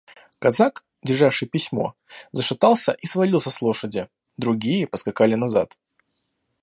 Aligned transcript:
Казак, 0.39 0.83
державший 1.03 1.47
письмо, 1.47 1.93
зашатался 2.31 2.91
и 2.93 3.05
свалился 3.05 3.51
с 3.51 3.61
лошади; 3.61 4.09
другие 4.35 4.87
поскакали 4.87 5.35
назад. 5.35 5.77